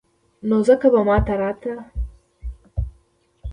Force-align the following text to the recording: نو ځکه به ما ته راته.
نو 0.47 0.57
ځکه 0.67 0.87
به 0.93 1.01
ما 1.07 1.17
ته 1.25 1.33
راته. 1.41 1.73